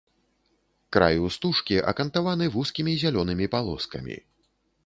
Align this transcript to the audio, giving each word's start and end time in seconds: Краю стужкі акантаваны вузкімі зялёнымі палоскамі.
Краю 0.97 1.27
стужкі 1.35 1.77
акантаваны 1.91 2.45
вузкімі 2.57 2.99
зялёнымі 3.03 3.45
палоскамі. 3.57 4.15